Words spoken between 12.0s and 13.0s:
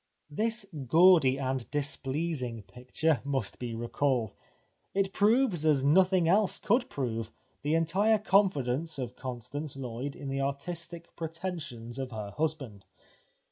her husband.